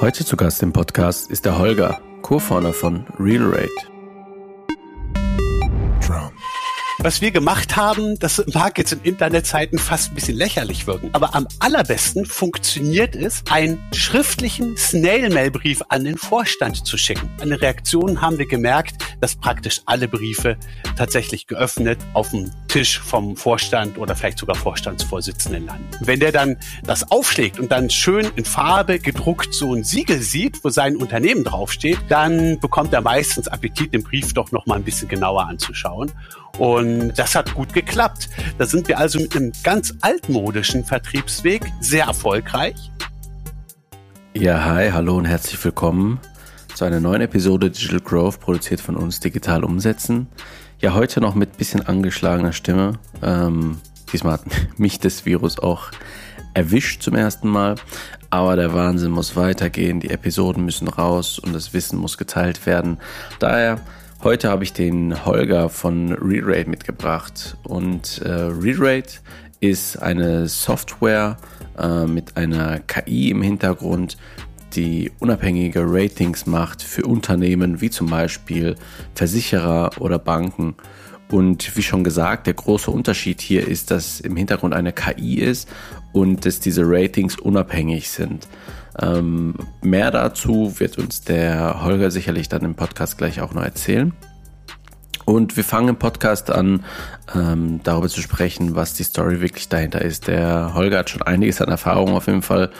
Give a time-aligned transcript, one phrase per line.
[0.00, 3.99] Heute zu Gast im Podcast ist der Holger, Co-Founder von RealRate.
[7.02, 11.34] Was wir gemacht haben, das mag jetzt in Internetzeiten fast ein bisschen lächerlich wirken, aber
[11.34, 17.30] am allerbesten funktioniert es, einen schriftlichen Snail-Mail-Brief an den Vorstand zu schicken.
[17.40, 20.58] An den Reaktionen haben wir gemerkt, dass praktisch alle Briefe
[20.94, 25.88] tatsächlich geöffnet auf dem Tisch vom Vorstand oder vielleicht sogar Vorstandsvorsitzenden landen.
[26.00, 30.62] Wenn der dann das aufschlägt und dann schön in Farbe gedruckt so ein Siegel sieht,
[30.64, 34.84] wo sein Unternehmen draufsteht, dann bekommt er meistens Appetit, den Brief doch noch mal ein
[34.84, 36.12] bisschen genauer anzuschauen.
[36.60, 38.28] Und das hat gut geklappt.
[38.58, 42.90] Da sind wir also mit einem ganz altmodischen Vertriebsweg sehr erfolgreich.
[44.34, 46.20] Ja, hi, hallo und herzlich willkommen
[46.74, 50.26] zu einer neuen Episode Digital Growth, produziert von uns Digital Umsetzen.
[50.80, 52.98] Ja, heute noch mit bisschen angeschlagener Stimme.
[53.22, 53.80] Ähm,
[54.12, 54.44] diesmal hat
[54.76, 55.90] mich das Virus auch
[56.52, 57.76] erwischt zum ersten Mal.
[58.28, 62.98] Aber der Wahnsinn muss weitergehen, die Episoden müssen raus und das Wissen muss geteilt werden.
[63.38, 63.80] Daher
[64.22, 69.20] Heute habe ich den Holger von ReRate mitgebracht und äh, ReRate
[69.60, 71.38] ist eine Software
[71.78, 74.18] äh, mit einer KI im Hintergrund,
[74.74, 78.74] die unabhängige Ratings macht für Unternehmen wie zum Beispiel
[79.14, 80.74] Versicherer oder Banken.
[81.30, 85.66] Und wie schon gesagt, der große Unterschied hier ist, dass im Hintergrund eine KI ist
[86.12, 88.48] und dass diese Ratings unabhängig sind.
[89.00, 94.12] Ähm, mehr dazu wird uns der Holger sicherlich dann im Podcast gleich auch noch erzählen.
[95.24, 96.84] Und wir fangen im Podcast an,
[97.34, 100.26] ähm, darüber zu sprechen, was die Story wirklich dahinter ist.
[100.26, 102.70] Der Holger hat schon einiges an Erfahrung auf jeden Fall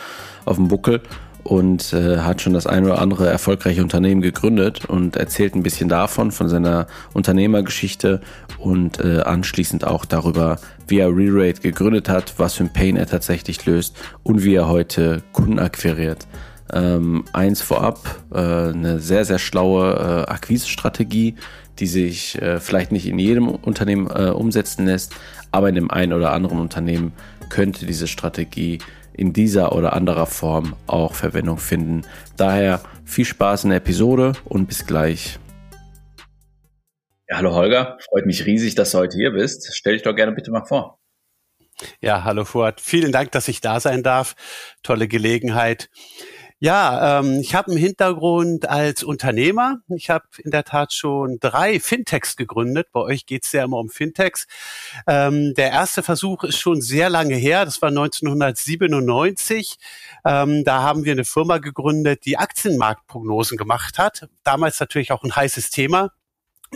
[0.44, 1.00] auf dem Buckel
[1.44, 5.88] und äh, hat schon das ein oder andere erfolgreiche Unternehmen gegründet und erzählt ein bisschen
[5.88, 8.20] davon, von seiner Unternehmergeschichte
[8.58, 13.06] und äh, anschließend auch darüber, wie er ReRate gegründet hat, was für ein Pain er
[13.06, 16.26] tatsächlich löst und wie er heute Kunden akquiriert.
[16.72, 21.34] Ähm, eins vorab, äh, eine sehr, sehr schlaue äh, Akquisestrategie,
[21.78, 25.14] die sich äh, vielleicht nicht in jedem Unternehmen äh, umsetzen lässt,
[25.50, 27.12] aber in dem einen oder anderen Unternehmen
[27.48, 28.78] könnte diese Strategie
[29.20, 32.06] in dieser oder anderer Form auch Verwendung finden.
[32.38, 35.38] Daher viel Spaß in der Episode und bis gleich.
[37.28, 39.68] Ja, hallo Holger, freut mich riesig, dass du heute hier bist.
[39.74, 40.98] Stell dich doch gerne bitte mal vor.
[42.00, 42.80] Ja, hallo Fuad.
[42.80, 44.34] Vielen Dank, dass ich da sein darf.
[44.82, 45.90] Tolle Gelegenheit.
[46.62, 49.78] Ja, ähm, ich habe einen Hintergrund als Unternehmer.
[49.88, 52.88] Ich habe in der Tat schon drei Fintechs gegründet.
[52.92, 54.46] Bei euch geht's ja immer um Fintechs.
[55.06, 57.64] Ähm, der erste Versuch ist schon sehr lange her.
[57.64, 59.78] Das war 1997.
[60.26, 64.28] Ähm, da haben wir eine Firma gegründet, die Aktienmarktprognosen gemacht hat.
[64.44, 66.10] Damals natürlich auch ein heißes Thema.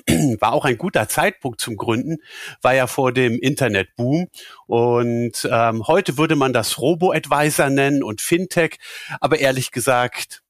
[0.40, 2.18] war auch ein guter Zeitpunkt zum Gründen,
[2.62, 4.28] war ja vor dem Internetboom.
[4.66, 8.78] Und ähm, heute würde man das Robo-Advisor nennen und Fintech.
[9.20, 10.42] Aber ehrlich gesagt,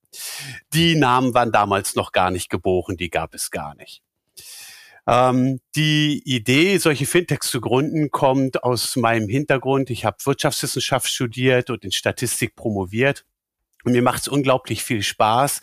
[0.73, 4.03] die Namen waren damals noch gar nicht geboren, die gab es gar nicht.
[5.07, 9.91] Ähm, die Idee, solche Fintechs zu gründen, kommt aus meinem Hintergrund.
[9.91, 13.25] Ich habe Wirtschaftswissenschaft studiert und in Statistik promoviert.
[13.85, 15.61] Und mir macht es unglaublich viel Spaß,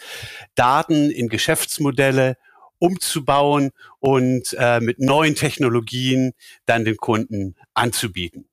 [0.54, 2.38] Daten in Geschäftsmodelle
[2.82, 6.34] umzubauen und äh, mit neuen Technologien
[6.66, 8.50] dann den Kunden anzubieten.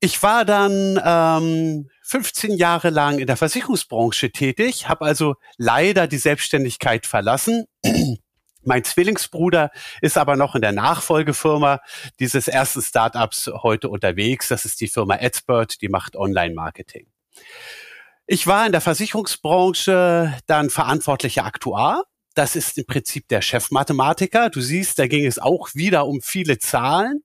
[0.00, 6.18] Ich war dann ähm, 15 Jahre lang in der Versicherungsbranche tätig, habe also leider die
[6.18, 7.64] Selbstständigkeit verlassen.
[8.62, 9.70] Mein Zwillingsbruder
[10.02, 11.80] ist aber noch in der Nachfolgefirma
[12.20, 14.48] dieses ersten Startups heute unterwegs.
[14.48, 17.06] Das ist die Firma Expert, die macht Online-Marketing.
[18.26, 22.04] Ich war in der Versicherungsbranche dann verantwortlicher Aktuar
[22.38, 24.48] das ist im Prinzip der Chefmathematiker.
[24.48, 27.24] Du siehst, da ging es auch wieder um viele Zahlen.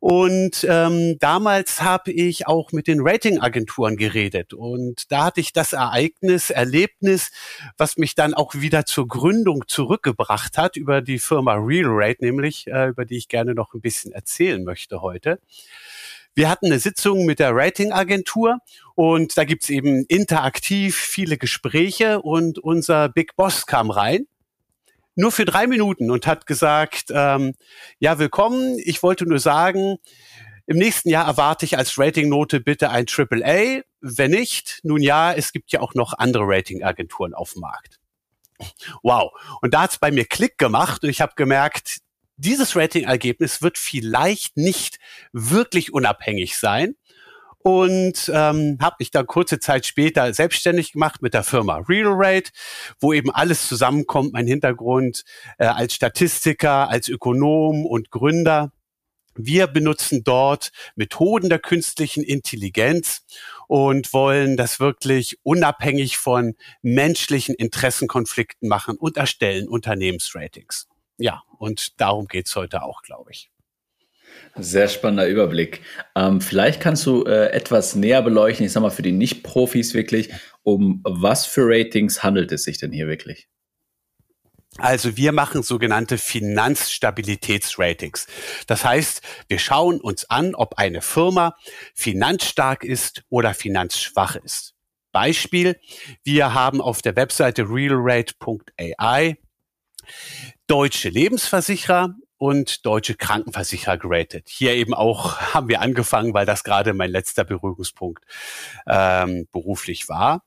[0.00, 4.52] Und ähm, damals habe ich auch mit den Ratingagenturen geredet.
[4.52, 7.30] Und da hatte ich das Ereignis, Erlebnis,
[7.78, 12.88] was mich dann auch wieder zur Gründung zurückgebracht hat über die Firma RealRate, nämlich äh,
[12.88, 15.40] über die ich gerne noch ein bisschen erzählen möchte heute.
[16.36, 18.58] Wir hatten eine Sitzung mit der Ratingagentur
[18.94, 24.26] und da gibt's eben interaktiv viele Gespräche und unser Big Boss kam rein
[25.16, 27.54] nur für drei Minuten und hat gesagt, ähm,
[27.98, 28.78] ja, willkommen.
[28.84, 29.96] Ich wollte nur sagen,
[30.66, 33.82] im nächsten Jahr erwarte ich als Ratingnote bitte ein AAA.
[34.00, 37.98] Wenn nicht, nun ja, es gibt ja auch noch andere Ratingagenturen auf dem Markt.
[39.02, 39.32] Wow.
[39.62, 41.98] Und da hat's bei mir Klick gemacht und ich habe gemerkt,
[42.36, 44.98] dieses Ratingergebnis wird vielleicht nicht
[45.32, 46.96] wirklich unabhängig sein
[47.66, 52.52] und ähm, habe mich dann kurze Zeit später selbstständig gemacht mit der Firma RealRate,
[53.00, 55.24] wo eben alles zusammenkommt, mein Hintergrund
[55.58, 58.70] äh, als Statistiker, als Ökonom und Gründer
[59.34, 63.22] Wir benutzen dort Methoden der künstlichen Intelligenz
[63.66, 70.86] und wollen das wirklich unabhängig von menschlichen Interessenkonflikten machen und erstellen Unternehmensratings.
[71.18, 73.50] Ja, und darum geht's heute auch, glaube ich.
[74.58, 75.82] Sehr spannender Überblick.
[76.14, 80.30] Ähm, vielleicht kannst du äh, etwas näher beleuchten, ich sag mal für die Nicht-Profis wirklich,
[80.62, 83.48] um was für Ratings handelt es sich denn hier wirklich?
[84.78, 88.26] Also wir machen sogenannte Finanzstabilitätsratings.
[88.66, 91.56] Das heißt, wir schauen uns an, ob eine Firma
[91.94, 94.74] finanzstark ist oder finanzschwach ist.
[95.12, 95.80] Beispiel,
[96.24, 99.38] wir haben auf der Webseite realrate.ai
[100.66, 104.48] deutsche Lebensversicherer und deutsche Krankenversicherer geratet.
[104.48, 108.24] Hier eben auch haben wir angefangen, weil das gerade mein letzter Berührungspunkt
[108.86, 110.42] ähm, beruflich war.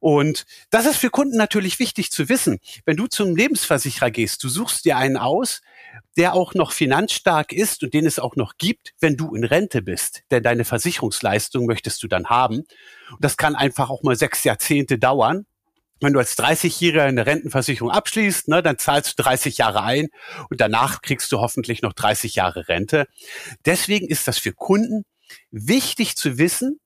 [0.00, 2.58] Und das ist für Kunden natürlich wichtig zu wissen.
[2.84, 5.62] Wenn du zum Lebensversicherer gehst, du suchst dir einen aus,
[6.18, 9.80] der auch noch finanzstark ist und den es auch noch gibt, wenn du in Rente
[9.80, 10.22] bist.
[10.30, 12.66] Denn deine Versicherungsleistung möchtest du dann haben.
[13.10, 15.46] Und das kann einfach auch mal sechs Jahrzehnte dauern.
[16.00, 20.08] Wenn du als 30-Jähriger eine Rentenversicherung abschließt, ne, dann zahlst du 30 Jahre ein
[20.50, 23.06] und danach kriegst du hoffentlich noch 30 Jahre Rente.
[23.64, 25.04] Deswegen ist das für Kunden
[25.50, 26.80] wichtig zu wissen,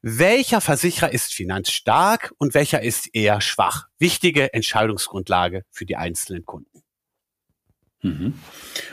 [0.00, 3.86] welcher Versicherer ist finanzstark und welcher ist eher schwach?
[3.98, 6.82] Wichtige Entscheidungsgrundlage für die einzelnen Kunden.
[8.02, 8.34] Mhm.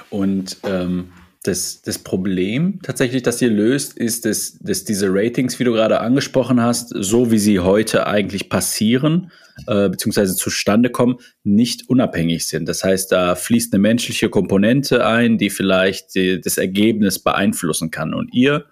[0.10, 1.14] Und ähm,
[1.48, 6.00] das, das Problem tatsächlich, das ihr löst, ist, dass, dass diese Ratings, wie du gerade
[6.00, 9.32] angesprochen hast, so wie sie heute eigentlich passieren,
[9.68, 12.68] äh, beziehungsweise zustande kommen, nicht unabhängig sind.
[12.68, 18.14] Das heißt, da fließt eine menschliche Komponente ein, die vielleicht die, das Ergebnis beeinflussen kann.
[18.14, 18.66] Und ihr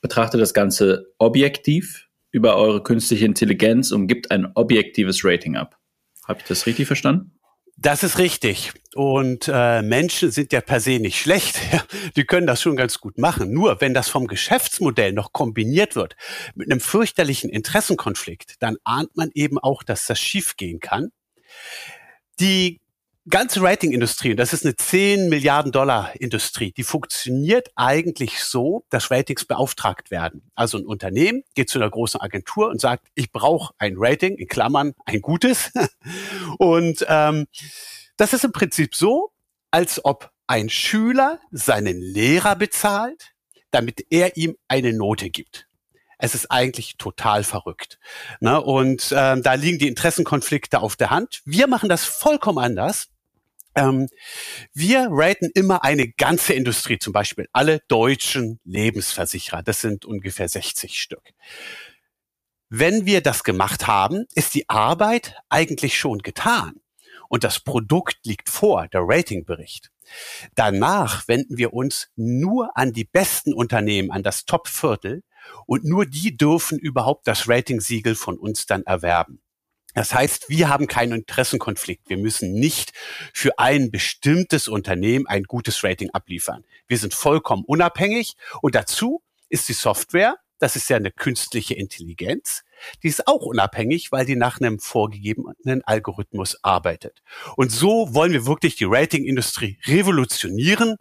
[0.00, 5.78] betrachtet das Ganze objektiv über eure künstliche Intelligenz und gibt ein objektives Rating ab.
[6.26, 7.32] Habe ich das richtig verstanden?
[7.76, 8.72] Das ist richtig.
[8.94, 11.58] Und äh, Menschen sind ja per se nicht schlecht.
[12.16, 13.52] Die können das schon ganz gut machen.
[13.52, 16.14] Nur wenn das vom Geschäftsmodell noch kombiniert wird
[16.54, 21.10] mit einem fürchterlichen Interessenkonflikt, dann ahnt man eben auch, dass das schiefgehen kann.
[22.38, 22.80] Die
[23.28, 29.10] ganze Ratingindustrie, und das ist eine 10 Milliarden Dollar Industrie, die funktioniert eigentlich so, dass
[29.10, 30.50] Ratings beauftragt werden.
[30.54, 34.48] Also ein Unternehmen geht zu einer großen Agentur und sagt, ich brauche ein Rating, in
[34.48, 35.72] Klammern ein gutes.
[36.58, 37.46] und ähm,
[38.16, 39.30] das ist im Prinzip so,
[39.70, 43.32] als ob ein Schüler seinen Lehrer bezahlt,
[43.70, 45.66] damit er ihm eine Note gibt.
[46.18, 47.98] Es ist eigentlich total verrückt.
[48.40, 48.60] Ne?
[48.60, 51.42] Und ähm, da liegen die Interessenkonflikte auf der Hand.
[51.44, 53.08] Wir machen das vollkommen anders.
[53.74, 54.08] Ähm,
[54.72, 59.62] wir raten immer eine ganze Industrie, zum Beispiel alle deutschen Lebensversicherer.
[59.62, 61.32] Das sind ungefähr 60 Stück.
[62.68, 66.80] Wenn wir das gemacht haben, ist die Arbeit eigentlich schon getan
[67.28, 69.90] und das Produkt liegt vor, der Ratingbericht.
[70.54, 75.22] Danach wenden wir uns nur an die besten Unternehmen, an das Top-Viertel
[75.66, 79.40] und nur die dürfen überhaupt das Rating-Siegel von uns dann erwerben.
[79.94, 82.08] Das heißt, wir haben keinen Interessenkonflikt.
[82.08, 82.92] Wir müssen nicht
[83.32, 86.64] für ein bestimmtes Unternehmen ein gutes Rating abliefern.
[86.88, 92.62] Wir sind vollkommen unabhängig und dazu ist die Software, das ist ja eine künstliche Intelligenz,
[93.02, 97.22] die ist auch unabhängig, weil die nach einem vorgegebenen Algorithmus arbeitet.
[97.56, 100.96] Und so wollen wir wirklich die Ratingindustrie revolutionieren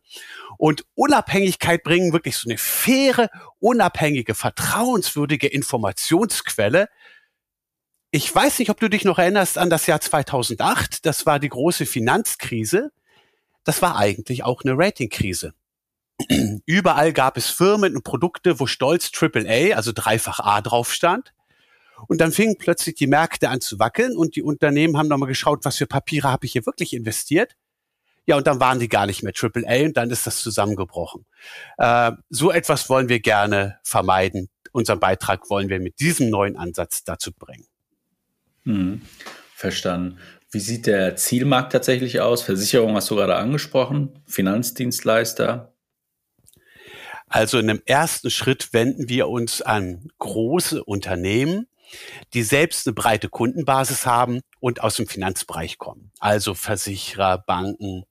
[0.58, 3.30] und Unabhängigkeit bringen, wirklich so eine faire,
[3.60, 6.90] unabhängige, vertrauenswürdige Informationsquelle,
[8.16, 11.04] ich weiß nicht, ob du dich noch erinnerst an das Jahr 2008.
[11.04, 12.92] Das war die große Finanzkrise.
[13.64, 15.56] Das war eigentlich auch eine Ratingkrise.
[16.68, 21.34] Überall gab es Firmen und Produkte, wo stolz AAA, also dreifach A drauf stand.
[22.08, 25.66] Und dann fingen plötzlich die Märkte an zu wackeln und die Unternehmen haben nochmal geschaut,
[25.66, 27.56] was für Papiere habe ich hier wirklich investiert.
[28.28, 31.26] Ja, und dann waren die gar nicht mehr AAA und dann ist das zusammengebrochen.
[31.80, 34.50] Äh, so etwas wollen wir gerne vermeiden.
[34.72, 37.66] Unseren Beitrag wollen wir mit diesem neuen Ansatz dazu bringen.
[38.66, 39.02] Hm,
[39.56, 40.20] verstanden.
[40.52, 42.44] Wie sieht der Zielmarkt tatsächlich aus?
[42.44, 45.74] Versicherung hast du gerade angesprochen, Finanzdienstleister.
[47.28, 51.68] Also in einem ersten Schritt wenden wir uns an große Unternehmen,
[52.34, 56.12] die selbst eine breite Kundenbasis haben und aus dem Finanzbereich kommen.
[56.20, 58.04] Also Versicherer, Banken,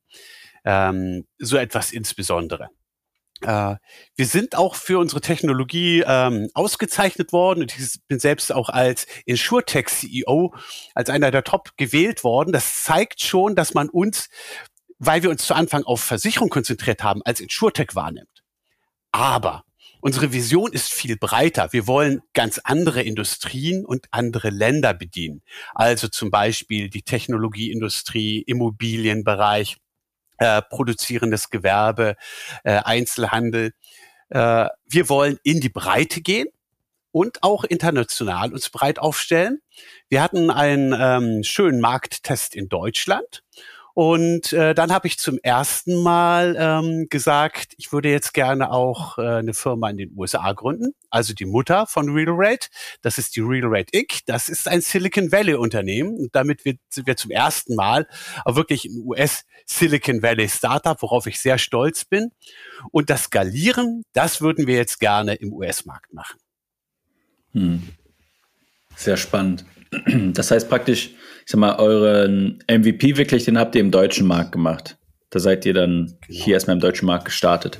[0.64, 2.70] ähm, so etwas insbesondere.
[3.44, 3.76] Äh,
[4.16, 9.06] wir sind auch für unsere Technologie ähm, ausgezeichnet worden und ich bin selbst auch als
[9.26, 10.54] InsurTech CEO
[10.94, 12.52] als einer der Top gewählt worden.
[12.52, 14.28] Das zeigt schon, dass man uns,
[14.98, 18.42] weil wir uns zu Anfang auf Versicherung konzentriert haben, als InsurTech wahrnimmt.
[19.10, 19.64] Aber
[20.00, 21.72] unsere Vision ist viel breiter.
[21.72, 25.42] Wir wollen ganz andere Industrien und andere Länder bedienen.
[25.74, 29.76] Also zum Beispiel die Technologieindustrie, Immobilienbereich,
[30.42, 32.16] äh, produzierendes Gewerbe,
[32.64, 33.74] äh, Einzelhandel.
[34.28, 36.48] Äh, wir wollen in die Breite gehen
[37.12, 39.60] und auch international uns breit aufstellen.
[40.08, 43.44] Wir hatten einen ähm, schönen Markttest in Deutschland
[43.94, 49.18] und äh, dann habe ich zum ersten Mal ähm, gesagt, ich würde jetzt gerne auch
[49.18, 50.94] äh, eine Firma in den USA gründen.
[51.10, 52.68] Also die Mutter von RealRate,
[53.02, 54.20] das ist die RealRate Inc.
[54.26, 56.16] Das ist ein Silicon Valley Unternehmen.
[56.16, 58.06] Und damit wir, sind wir zum ersten Mal
[58.44, 62.30] auch wirklich ein US Silicon Valley Startup, worauf ich sehr stolz bin.
[62.90, 66.38] Und das Skalieren, das würden wir jetzt gerne im US-Markt machen.
[67.52, 67.88] Hm.
[69.02, 69.64] Sehr spannend.
[70.32, 71.10] Das heißt praktisch,
[71.44, 74.96] ich sag mal, euren MVP wirklich, den habt ihr im deutschen Markt gemacht.
[75.30, 76.44] Da seid ihr dann genau.
[76.44, 77.78] hier erstmal im deutschen Markt gestartet.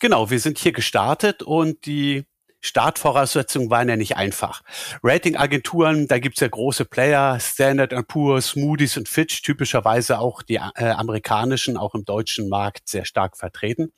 [0.00, 2.24] Genau, wir sind hier gestartet und die
[2.62, 4.62] Startvoraussetzungen waren ja nicht einfach.
[5.02, 10.90] Ratingagenturen, da gibt's ja große Player, Standard Poor's, Moody's und Fitch, typischerweise auch die äh,
[10.90, 13.92] amerikanischen, auch im deutschen Markt sehr stark vertreten.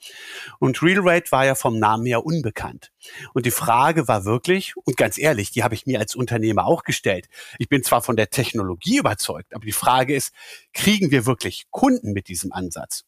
[0.58, 2.90] Und RealRate war ja vom Namen her unbekannt.
[3.34, 6.82] Und die Frage war wirklich, und ganz ehrlich, die habe ich mir als Unternehmer auch
[6.82, 7.28] gestellt.
[7.58, 10.32] Ich bin zwar von der Technologie überzeugt, aber die Frage ist,
[10.72, 13.04] kriegen wir wirklich Kunden mit diesem Ansatz?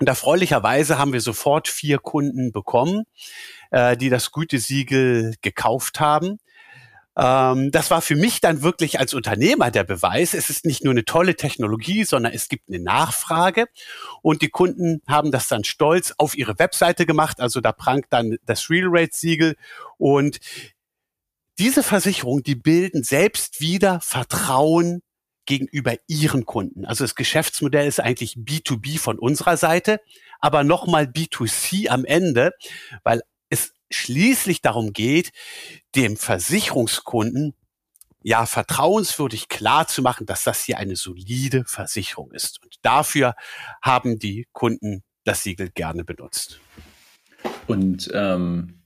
[0.00, 3.04] Und erfreulicherweise haben wir sofort vier Kunden bekommen,
[3.70, 6.38] äh, die das Gütesiegel gekauft haben.
[7.18, 10.34] Ähm, das war für mich dann wirklich als Unternehmer der Beweis.
[10.34, 13.66] Es ist nicht nur eine tolle Technologie, sondern es gibt eine Nachfrage.
[14.22, 17.40] Und die Kunden haben das dann stolz auf ihre Webseite gemacht.
[17.40, 19.56] Also da prangt dann das Real Rate Siegel
[19.96, 20.38] und
[21.58, 25.02] diese Versicherungen, die bilden selbst wieder Vertrauen
[25.48, 26.84] gegenüber ihren Kunden.
[26.84, 29.98] Also das Geschäftsmodell ist eigentlich B2B von unserer Seite,
[30.40, 32.52] aber nochmal B2C am Ende,
[33.02, 35.32] weil es schließlich darum geht,
[35.96, 37.54] dem Versicherungskunden
[38.22, 39.86] ja vertrauenswürdig klar
[40.26, 42.62] dass das hier eine solide Versicherung ist.
[42.62, 43.34] Und dafür
[43.80, 46.60] haben die Kunden das Siegel gerne benutzt.
[47.66, 48.77] Und ähm,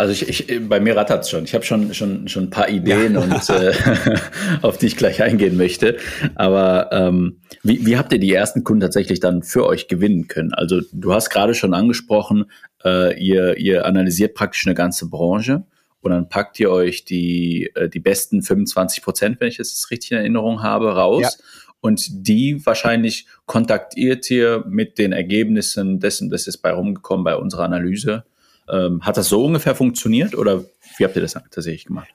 [0.00, 1.44] also ich, ich, bei mir rattert es schon.
[1.44, 3.20] Ich habe schon, schon, schon ein paar Ideen ja.
[3.20, 3.74] und äh,
[4.62, 5.98] auf die ich gleich eingehen möchte.
[6.36, 10.54] Aber ähm, wie, wie habt ihr die ersten Kunden tatsächlich dann für euch gewinnen können?
[10.54, 12.46] Also du hast gerade schon angesprochen,
[12.82, 15.64] äh, ihr, ihr analysiert praktisch eine ganze Branche
[16.00, 20.12] und dann packt ihr euch die, äh, die besten 25 Prozent, wenn ich es richtig
[20.12, 21.22] in Erinnerung habe, raus.
[21.22, 21.44] Ja.
[21.82, 27.64] Und die wahrscheinlich kontaktiert ihr mit den Ergebnissen dessen, das ist bei rumgekommen bei unserer
[27.64, 28.24] Analyse
[28.70, 30.64] ähm, hat das so ungefähr funktioniert oder
[30.96, 32.08] wie habt ihr das tatsächlich gemacht?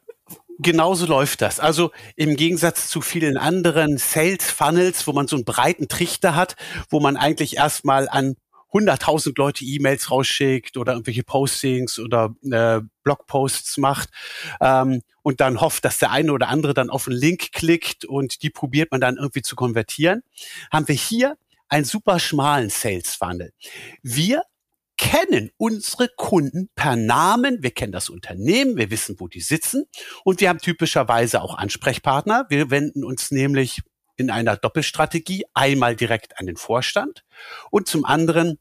[0.58, 1.60] Genauso läuft das.
[1.60, 6.56] Also im Gegensatz zu vielen anderen Sales Funnels, wo man so einen breiten Trichter hat,
[6.90, 8.36] wo man eigentlich erstmal an
[8.72, 14.10] 100.000 Leute E-Mails rausschickt oder irgendwelche Postings oder äh, Blogposts macht
[14.60, 18.42] ähm, und dann hofft, dass der eine oder andere dann auf einen Link klickt und
[18.44, 20.24] die probiert man dann irgendwie zu konvertieren,
[20.72, 21.38] haben wir hier
[21.70, 23.52] einen super schmalen Sales Funnel.
[24.04, 24.44] Wir
[24.98, 29.86] kennen unsere Kunden per Namen, wir kennen das Unternehmen, wir wissen, wo die sitzen
[30.24, 32.46] und wir haben typischerweise auch Ansprechpartner.
[32.50, 33.82] Wir wenden uns nämlich
[34.18, 37.25] in einer Doppelstrategie einmal direkt an den Vorstand
[37.72, 38.58] und zum anderen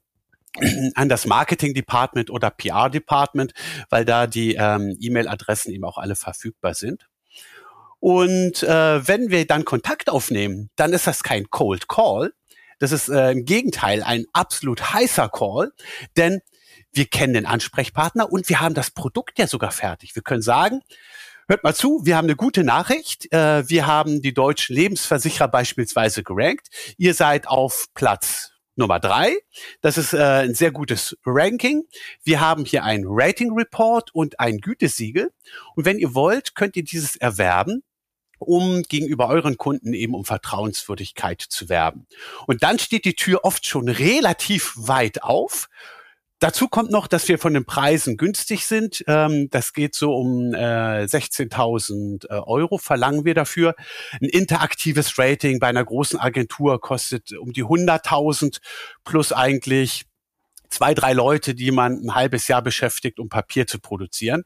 [0.95, 3.53] an das Marketing Department oder PR Department,
[3.91, 7.09] weil da die ähm, E-Mail-Adressen eben auch alle verfügbar sind.
[8.00, 12.35] Und äh, wenn wir dann Kontakt aufnehmen, dann ist das kein Cold Call,
[12.78, 15.73] das ist äh, im Gegenteil ein absolut heißer Call,
[16.16, 16.40] denn
[16.93, 20.14] wir kennen den Ansprechpartner und wir haben das Produkt ja sogar fertig.
[20.14, 20.81] Wir können sagen,
[21.49, 23.33] hört mal zu, wir haben eine gute Nachricht.
[23.33, 26.69] Äh, wir haben die deutschen Lebensversicherer beispielsweise gerankt.
[26.97, 29.37] Ihr seid auf Platz Nummer drei.
[29.81, 31.85] Das ist äh, ein sehr gutes Ranking.
[32.25, 35.31] Wir haben hier ein Rating Report und ein Gütesiegel.
[35.76, 37.83] Und wenn ihr wollt, könnt ihr dieses erwerben
[38.38, 42.07] um gegenüber euren Kunden eben um Vertrauenswürdigkeit zu werben.
[42.47, 45.69] Und dann steht die Tür oft schon relativ weit auf.
[46.41, 49.03] Dazu kommt noch, dass wir von den Preisen günstig sind.
[49.07, 53.75] Ähm, das geht so um äh, 16.000 äh, Euro, verlangen wir dafür.
[54.21, 58.59] Ein interaktives Rating bei einer großen Agentur kostet um die 100.000
[59.05, 60.05] plus eigentlich
[60.69, 64.45] zwei, drei Leute, die man ein halbes Jahr beschäftigt, um Papier zu produzieren.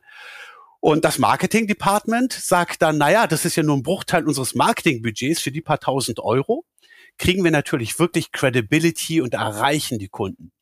[0.80, 5.40] Und das Marketing Department sagt dann, naja, das ist ja nur ein Bruchteil unseres Marketingbudgets
[5.40, 6.64] für die paar tausend Euro.
[7.18, 10.52] Kriegen wir natürlich wirklich Credibility und erreichen die Kunden.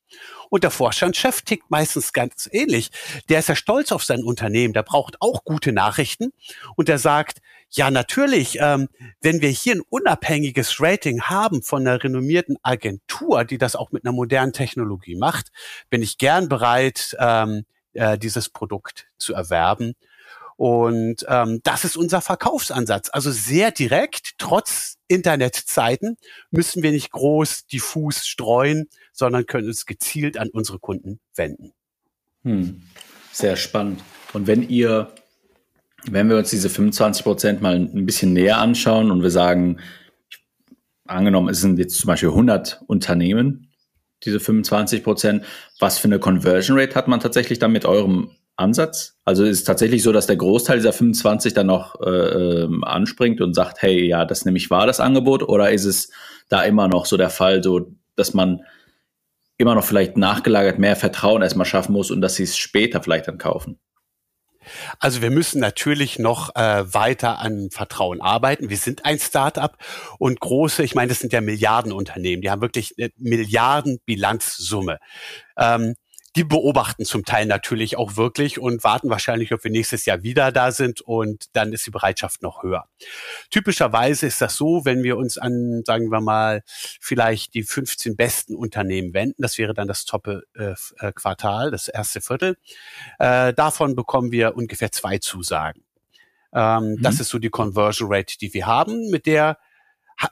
[0.49, 2.89] Und der Vorstandschef tickt meistens ganz ähnlich.
[3.29, 6.31] Der ist ja stolz auf sein Unternehmen, der braucht auch gute Nachrichten
[6.75, 8.87] und der sagt, ja natürlich, ähm,
[9.21, 14.05] wenn wir hier ein unabhängiges Rating haben von einer renommierten Agentur, die das auch mit
[14.05, 15.51] einer modernen Technologie macht,
[15.89, 19.95] bin ich gern bereit, ähm, äh, dieses Produkt zu erwerben.
[20.57, 23.09] Und ähm, das ist unser Verkaufsansatz.
[23.13, 26.17] Also sehr direkt, trotz Internetzeiten,
[26.49, 31.73] müssen wir nicht groß diffus streuen, sondern können uns gezielt an unsere Kunden wenden.
[32.43, 32.81] Hm.
[33.31, 34.01] Sehr spannend.
[34.33, 35.11] Und wenn ihr,
[36.05, 39.79] wenn wir uns diese 25 Prozent mal ein bisschen näher anschauen und wir sagen,
[41.05, 43.69] angenommen, es sind jetzt zum Beispiel 100 Unternehmen,
[44.23, 45.45] diese 25 Prozent,
[45.79, 49.15] was für eine Conversion Rate hat man tatsächlich dann mit eurem Ansatz?
[49.23, 53.39] Also ist es tatsächlich so, dass der Großteil dieser 25 dann noch äh, ähm, anspringt
[53.39, 56.11] und sagt, hey, ja, das nehme ich wahr, das Angebot, oder ist es
[56.49, 58.61] da immer noch so der Fall, so dass man
[59.57, 63.27] immer noch vielleicht nachgelagert mehr Vertrauen erstmal schaffen muss und dass sie es später vielleicht
[63.27, 63.79] dann kaufen?
[64.99, 68.69] Also wir müssen natürlich noch äh, weiter an Vertrauen arbeiten.
[68.69, 69.77] Wir sind ein Start-up
[70.19, 74.99] und große, ich meine, das sind ja Milliardenunternehmen, die haben wirklich eine Milliardenbilanzsumme.
[75.57, 75.95] Ähm,
[76.37, 80.51] die beobachten zum Teil natürlich auch wirklich und warten wahrscheinlich, ob wir nächstes Jahr wieder
[80.51, 82.87] da sind und dann ist die Bereitschaft noch höher.
[83.49, 88.55] Typischerweise ist das so, wenn wir uns an, sagen wir mal, vielleicht die 15 besten
[88.55, 92.55] Unternehmen wenden, das wäre dann das toppe äh, äh, Quartal, das erste Viertel,
[93.17, 95.83] äh, davon bekommen wir ungefähr zwei Zusagen.
[96.53, 97.01] Ähm, mhm.
[97.01, 99.57] Das ist so die Conversion Rate, die wir haben, mit der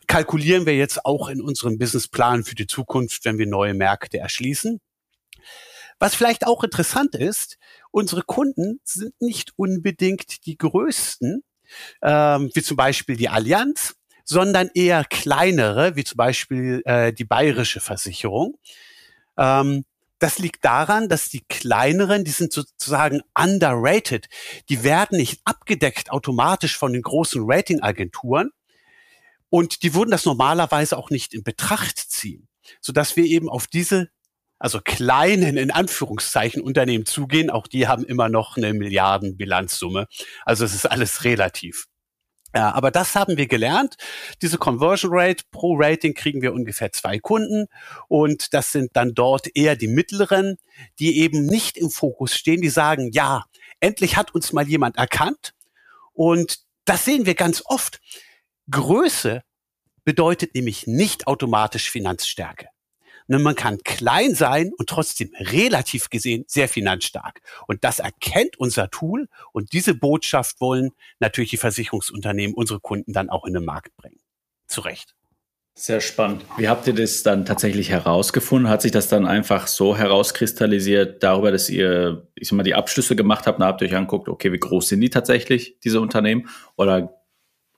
[0.07, 4.79] kalkulieren wir jetzt auch in unserem Businessplan für die Zukunft, wenn wir neue Märkte erschließen.
[5.99, 7.57] Was vielleicht auch interessant ist,
[7.91, 11.43] unsere Kunden sind nicht unbedingt die größten,
[12.01, 17.79] ähm, wie zum Beispiel die Allianz, sondern eher kleinere, wie zum Beispiel äh, die Bayerische
[17.79, 18.57] Versicherung.
[19.37, 19.85] Ähm,
[20.19, 24.27] das liegt daran, dass die kleineren, die sind sozusagen underrated.
[24.69, 28.51] Die werden nicht abgedeckt automatisch von den großen Ratingagenturen.
[29.49, 32.47] Und die würden das normalerweise auch nicht in Betracht ziehen,
[32.81, 34.09] sodass wir eben auf diese
[34.59, 37.49] also kleinen, in Anführungszeichen, Unternehmen zugehen.
[37.49, 40.07] Auch die haben immer noch eine Milliardenbilanzsumme.
[40.45, 41.87] Also es ist alles relativ.
[42.55, 43.95] Ja, aber das haben wir gelernt.
[44.41, 47.67] Diese Conversion Rate pro Rating kriegen wir ungefähr zwei Kunden
[48.07, 50.55] und das sind dann dort eher die mittleren,
[50.99, 53.43] die eben nicht im Fokus stehen, die sagen, ja,
[53.81, 55.53] endlich hat uns mal jemand erkannt
[56.13, 57.99] und das sehen wir ganz oft.
[58.71, 59.41] Größe
[60.05, 62.69] bedeutet nämlich nicht automatisch Finanzstärke.
[63.27, 67.41] Ne, man kann klein sein und trotzdem relativ gesehen sehr finanzstark.
[67.67, 73.29] Und das erkennt unser Tool und diese Botschaft wollen natürlich die Versicherungsunternehmen, unsere Kunden dann
[73.29, 74.19] auch in den Markt bringen.
[74.67, 75.15] Zu Recht.
[75.77, 76.45] Sehr spannend.
[76.55, 78.69] Wie habt ihr das dann tatsächlich herausgefunden?
[78.69, 83.17] Hat sich das dann einfach so herauskristallisiert darüber, dass ihr, ich sag mal, die Abschlüsse
[83.17, 86.47] gemacht habt und habt euch anguckt, okay, wie groß sind die tatsächlich, diese Unternehmen?
[86.77, 87.13] Oder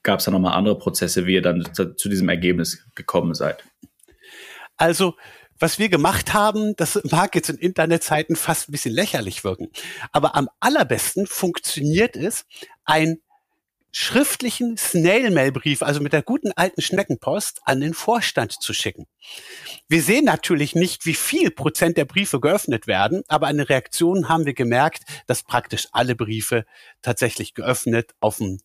[0.03, 3.63] gab es da nochmal andere Prozesse, wie ihr dann zu, zu diesem Ergebnis gekommen seid?
[4.77, 5.15] Also,
[5.59, 9.69] was wir gemacht haben, das mag jetzt in Internetzeiten fast ein bisschen lächerlich wirken.
[10.11, 12.45] Aber am allerbesten funktioniert es,
[12.85, 13.19] ein
[13.91, 19.07] schriftlichen Snail-Mail-Brief, also mit der guten alten Schneckenpost, an den Vorstand zu schicken.
[19.87, 24.45] Wir sehen natürlich nicht, wie viel Prozent der Briefe geöffnet werden, aber eine Reaktion haben
[24.45, 26.65] wir gemerkt, dass praktisch alle Briefe
[27.01, 28.59] tatsächlich geöffnet auf dem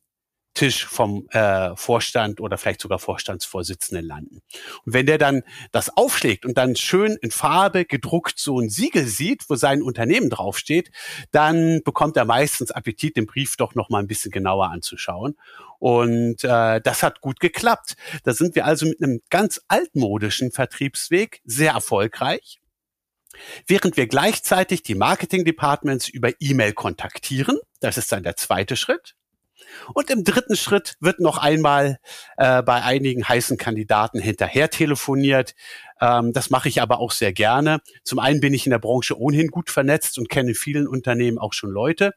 [0.55, 4.43] Tisch vom äh, Vorstand oder vielleicht sogar Vorstandsvorsitzenden landen.
[4.85, 9.07] Und wenn der dann das aufschlägt und dann schön in Farbe gedruckt so ein Siegel
[9.07, 10.91] sieht, wo sein Unternehmen draufsteht,
[11.31, 15.37] dann bekommt er meistens Appetit, den Brief doch noch mal ein bisschen genauer anzuschauen.
[15.79, 17.97] Und äh, das hat gut geklappt.
[18.25, 22.61] Da sind wir also mit einem ganz altmodischen Vertriebsweg sehr erfolgreich.
[23.67, 29.15] Während wir gleichzeitig die Marketing Departments über E-Mail kontaktieren, das ist dann der zweite Schritt,
[29.95, 31.99] und im dritten Schritt wird noch einmal
[32.37, 35.55] äh, bei einigen heißen Kandidaten hinterher telefoniert.
[36.01, 37.81] Ähm, das mache ich aber auch sehr gerne.
[38.05, 41.53] Zum einen bin ich in der Branche ohnehin gut vernetzt und kenne vielen Unternehmen auch
[41.53, 42.15] schon Leute.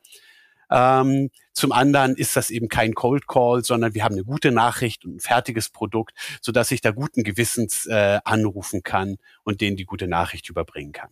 [0.69, 5.05] Ähm, zum anderen ist das eben kein Cold Call, sondern wir haben eine gute Nachricht
[5.05, 9.77] und ein fertiges Produkt, so dass ich da guten Gewissens äh, anrufen kann und denen
[9.77, 11.10] die gute Nachricht überbringen kann.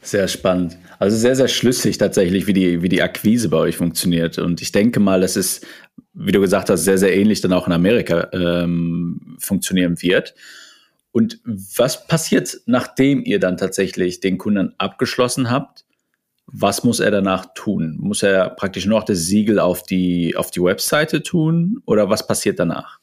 [0.00, 0.78] Sehr spannend.
[0.98, 4.38] Also sehr, sehr schlüssig tatsächlich, wie die, wie die Akquise bei euch funktioniert.
[4.38, 5.60] Und ich denke mal, dass es,
[6.12, 10.34] wie du gesagt hast, sehr, sehr ähnlich dann auch in Amerika ähm, funktionieren wird.
[11.10, 15.84] Und was passiert, nachdem ihr dann tatsächlich den Kunden abgeschlossen habt?
[16.46, 17.96] Was muss er danach tun?
[18.00, 21.82] Muss er praktisch noch das Siegel auf die, auf die Webseite tun?
[21.86, 23.00] Oder was passiert danach?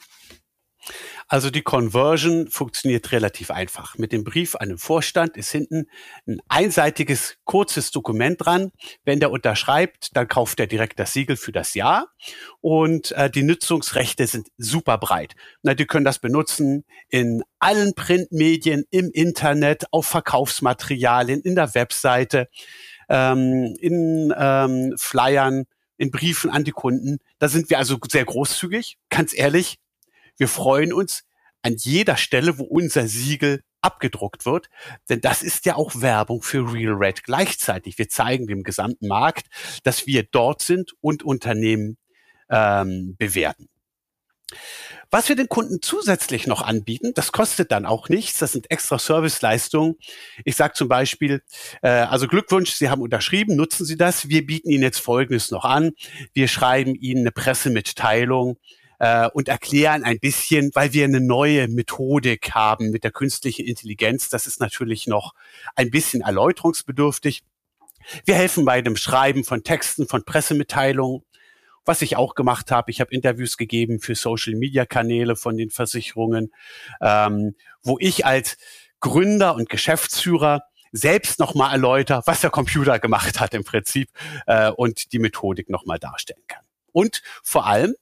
[1.27, 3.97] Also die Conversion funktioniert relativ einfach.
[3.97, 5.89] Mit dem Brief an den Vorstand ist hinten
[6.27, 8.71] ein einseitiges, kurzes Dokument dran.
[9.05, 12.09] Wenn der unterschreibt, dann kauft er direkt das Siegel für das Jahr.
[12.61, 15.35] Und äh, die Nutzungsrechte sind super breit.
[15.63, 22.49] Na, die können das benutzen in allen Printmedien, im Internet, auf Verkaufsmaterialien, in der Webseite,
[23.09, 25.65] ähm, in ähm, Flyern
[25.97, 27.19] in Briefen an die Kunden.
[27.39, 28.97] Da sind wir also sehr großzügig.
[29.09, 29.77] Ganz ehrlich,
[30.37, 31.23] wir freuen uns
[31.61, 34.69] an jeder Stelle, wo unser Siegel abgedruckt wird,
[35.09, 37.97] denn das ist ja auch Werbung für Real Red gleichzeitig.
[37.97, 39.47] Wir zeigen dem gesamten Markt,
[39.83, 41.97] dass wir dort sind und Unternehmen
[42.49, 43.69] ähm, bewerten.
[45.11, 48.99] Was wir den Kunden zusätzlich noch anbieten, das kostet dann auch nichts, das sind extra
[48.99, 49.95] Serviceleistungen.
[50.43, 51.41] Ich sage zum Beispiel,
[51.81, 54.29] äh, also Glückwunsch, Sie haben unterschrieben, nutzen Sie das.
[54.29, 55.91] Wir bieten Ihnen jetzt Folgendes noch an.
[56.33, 58.57] Wir schreiben Ihnen eine Pressemitteilung
[58.99, 64.29] äh, und erklären ein bisschen, weil wir eine neue Methodik haben mit der künstlichen Intelligenz.
[64.29, 65.33] Das ist natürlich noch
[65.75, 67.43] ein bisschen erläuterungsbedürftig.
[68.25, 71.23] Wir helfen bei dem Schreiben von Texten, von Pressemitteilungen.
[71.87, 76.51] Was ich auch gemacht habe, ich habe Interviews gegeben für Social-Media-Kanäle von den Versicherungen,
[76.99, 78.57] ähm, wo ich als
[78.99, 84.09] Gründer und Geschäftsführer selbst nochmal erläuter, was der Computer gemacht hat im Prinzip
[84.47, 86.63] äh, und die Methodik nochmal darstellen kann.
[86.91, 87.93] Und vor allem,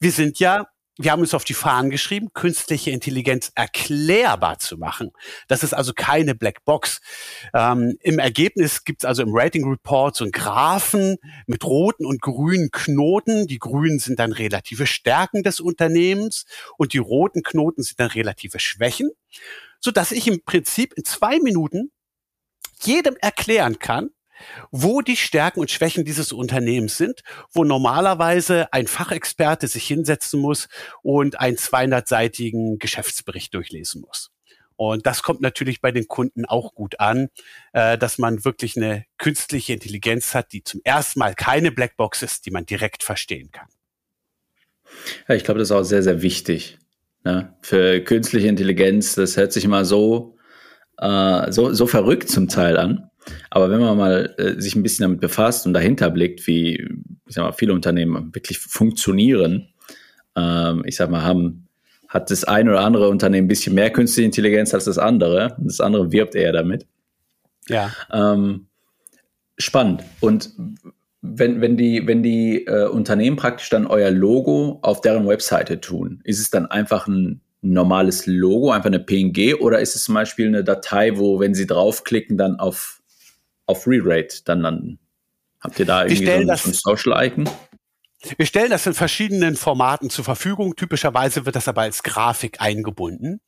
[0.00, 0.68] wir sind ja
[1.00, 5.12] wir haben uns auf die Fahnen geschrieben, künstliche Intelligenz erklärbar zu machen.
[5.46, 7.00] Das ist also keine Blackbox.
[7.54, 12.20] Ähm, Im Ergebnis gibt es also im Rating Report so einen Graphen mit roten und
[12.20, 13.46] grünen Knoten.
[13.46, 16.46] Die grünen sind dann relative Stärken des Unternehmens
[16.78, 19.10] und die roten Knoten sind dann relative Schwächen,
[19.78, 21.92] so dass ich im Prinzip in zwei Minuten
[22.82, 24.10] jedem erklären kann,
[24.70, 27.22] wo die Stärken und Schwächen dieses Unternehmens sind,
[27.52, 30.68] wo normalerweise ein Fachexperte sich hinsetzen muss
[31.02, 34.30] und einen 200-seitigen Geschäftsbericht durchlesen muss.
[34.78, 37.30] Und das kommt natürlich bei den Kunden auch gut an,
[37.72, 42.46] äh, dass man wirklich eine künstliche Intelligenz hat, die zum ersten Mal keine Blackbox ist,
[42.46, 43.66] die man direkt verstehen kann.
[45.26, 46.78] Ja, ich glaube, das ist auch sehr, sehr wichtig.
[47.24, 47.56] Ne?
[47.60, 50.36] Für künstliche Intelligenz, das hört sich immer so,
[50.98, 53.07] äh, so, so verrückt zum Teil an.
[53.50, 56.88] Aber wenn man mal äh, sich ein bisschen damit befasst und dahinter blickt, wie
[57.26, 59.68] ich sag mal, viele Unternehmen wirklich funktionieren,
[60.36, 61.68] ähm, ich sag mal, haben,
[62.08, 65.54] hat das ein oder andere Unternehmen ein bisschen mehr künstliche Intelligenz als das andere.
[65.58, 66.86] Und das andere wirbt eher damit.
[67.68, 67.92] Ja.
[68.12, 68.66] Ähm,
[69.58, 70.02] spannend.
[70.20, 70.50] Und
[71.20, 76.20] wenn, wenn die, wenn die äh, Unternehmen praktisch dann euer Logo auf deren Webseite tun,
[76.24, 80.46] ist es dann einfach ein normales Logo, einfach eine PNG oder ist es zum Beispiel
[80.46, 82.97] eine Datei, wo, wenn sie draufklicken, dann auf
[83.68, 84.98] auf Re-Rate dann landen.
[85.60, 87.48] Habt ihr da irgendwie so ein, das, ein Social-Icon?
[88.36, 90.74] Wir stellen das in verschiedenen Formaten zur Verfügung.
[90.74, 93.40] Typischerweise wird das aber als Grafik eingebunden.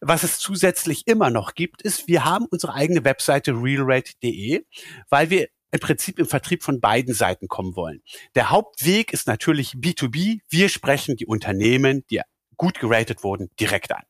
[0.00, 4.64] Was es zusätzlich immer noch gibt, ist, wir haben unsere eigene Webseite realrate.de,
[5.10, 8.02] weil wir im Prinzip im Vertrieb von beiden Seiten kommen wollen.
[8.34, 10.40] Der Hauptweg ist natürlich B2B.
[10.48, 12.22] Wir sprechen die Unternehmen, die
[12.56, 14.04] gut geratet wurden, direkt an.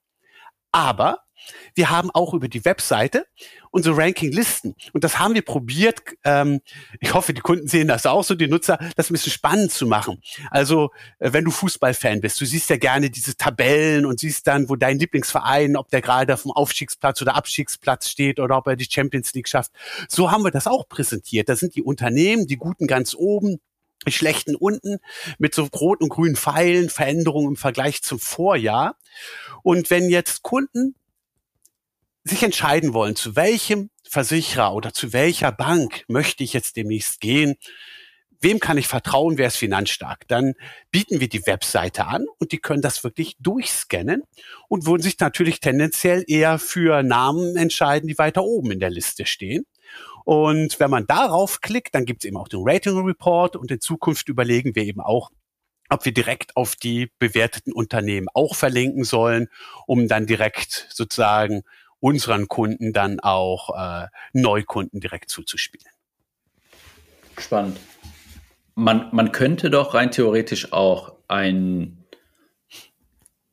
[0.71, 1.19] Aber
[1.75, 3.27] wir haben auch über die Webseite
[3.71, 4.75] unsere Ranking-Listen.
[4.93, 6.01] Und das haben wir probiert.
[6.25, 6.61] Ähm,
[7.01, 9.87] ich hoffe, die Kunden sehen das auch so, die Nutzer, das ein bisschen spannend zu
[9.87, 10.23] machen.
[10.51, 14.69] Also, äh, wenn du Fußballfan bist, du siehst ja gerne diese Tabellen und siehst dann,
[14.69, 18.77] wo dein Lieblingsverein, ob der gerade auf dem Aufstiegsplatz oder Abstiegsplatz steht oder ob er
[18.77, 19.73] die Champions League schafft.
[20.09, 21.49] So haben wir das auch präsentiert.
[21.49, 23.61] Da sind die Unternehmen, die Guten ganz oben,
[24.07, 24.99] die schlechten unten
[25.39, 28.97] mit so roten und grünen Pfeilen, Veränderungen im Vergleich zum Vorjahr.
[29.63, 30.95] Und wenn jetzt Kunden
[32.25, 37.57] sich entscheiden wollen, zu welchem Versicherer oder zu welcher Bank möchte ich jetzt demnächst gehen,
[38.41, 40.55] wem kann ich vertrauen, wer ist finanzstark, dann
[40.91, 44.23] bieten wir die Webseite an und die können das wirklich durchscannen
[44.69, 49.27] und würden sich natürlich tendenziell eher für Namen entscheiden, die weiter oben in der Liste
[49.27, 49.65] stehen.
[50.25, 53.81] Und wenn man darauf klickt, dann gibt es eben auch den Rating Report und in
[53.81, 55.31] Zukunft überlegen wir eben auch,
[55.89, 59.49] ob wir direkt auf die bewerteten Unternehmen auch verlinken sollen,
[59.87, 61.63] um dann direkt sozusagen
[62.01, 65.87] unseren Kunden dann auch äh, Neukunden direkt zuzuspielen.
[67.39, 67.79] Spannend.
[68.75, 72.05] Man, man könnte doch rein theoretisch auch ein,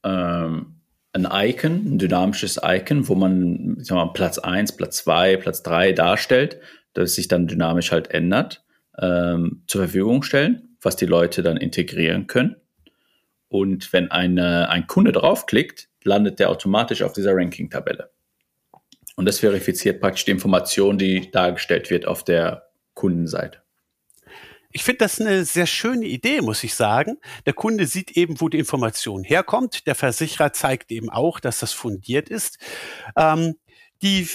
[0.04, 0.82] ähm,
[1.14, 5.64] ein Icon, ein dynamisches Icon, wo man ich sag mal, Platz 1, Platz 2, Platz
[5.64, 6.60] 3 darstellt,
[6.94, 8.64] das sich dann dynamisch halt ändert,
[9.00, 12.56] ähm, zur Verfügung stellen, was die Leute dann integrieren können.
[13.48, 18.12] Und wenn eine, ein Kunde draufklickt, landet der automatisch auf dieser Ranking-Tabelle.
[19.16, 23.62] Und das verifiziert praktisch die Information, die dargestellt wird auf der Kundenseite.
[24.72, 27.18] Ich finde das eine sehr schöne Idee, muss ich sagen.
[27.46, 29.88] Der Kunde sieht eben, wo die Information herkommt.
[29.88, 32.58] Der Versicherer zeigt eben auch, dass das fundiert ist.
[33.16, 33.56] Ähm,
[34.02, 34.28] die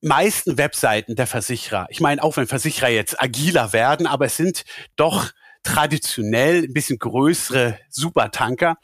[0.00, 4.64] meisten Webseiten der Versicherer, ich meine, auch wenn Versicherer jetzt agiler werden, aber es sind
[4.96, 5.32] doch
[5.64, 8.76] traditionell ein bisschen größere Supertanker.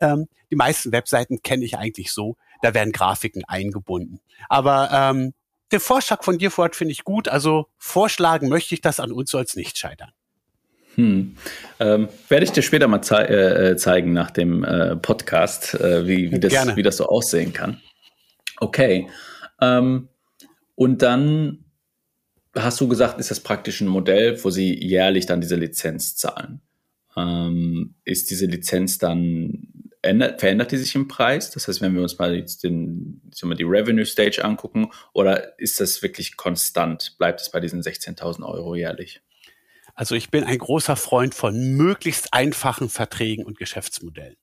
[0.00, 4.20] Ähm, die meisten Webseiten kenne ich eigentlich so, da werden Grafiken eingebunden.
[4.48, 5.34] Aber ähm,
[5.70, 7.28] der Vorschlag von dir, Ford, finde ich gut.
[7.28, 10.12] Also vorschlagen möchte ich das, an uns soll es nicht scheitern.
[10.94, 11.36] Hm.
[11.78, 16.32] Ähm, werde ich dir später mal zei äh, zeigen nach dem äh, Podcast, äh, wie,
[16.32, 17.80] wie, das, wie das so aussehen kann.
[18.58, 19.08] Okay.
[19.60, 20.08] Ähm,
[20.74, 21.64] und dann
[22.54, 26.62] hast du gesagt, ist das praktisch ein Modell, wo sie jährlich dann diese Lizenz zahlen.
[27.16, 29.68] Ähm, ist diese Lizenz dann,
[30.02, 31.50] ändert, verändert die sich im Preis?
[31.50, 35.80] Das heißt, wenn wir uns mal jetzt den, mal die Revenue Stage angucken, oder ist
[35.80, 37.16] das wirklich konstant?
[37.18, 39.20] Bleibt es bei diesen 16.000 Euro jährlich?
[39.94, 44.36] Also ich bin ein großer Freund von möglichst einfachen Verträgen und Geschäftsmodellen.